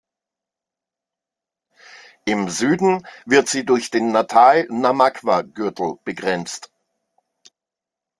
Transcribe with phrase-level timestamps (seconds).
[2.25, 6.71] Im Süden wird sie durch den Natal-Namaqua-Gürtel begrenzt.